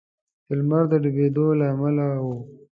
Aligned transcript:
د 0.45 0.49
لمر 0.59 0.83
د 0.91 0.93
ډبېدو 1.03 1.45
له 1.59 1.65
امله 1.73 2.05
و. 2.25 2.27